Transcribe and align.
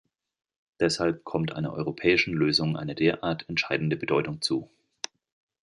Deshalb 0.79 1.23
kommt 1.25 1.51
einer 1.51 1.73
europäischen 1.73 2.33
Lösung 2.33 2.75
eine 2.75 2.95
derart 2.95 3.47
entscheidende 3.49 3.95
Bedeutung 3.97 4.41
zu. 4.41 4.67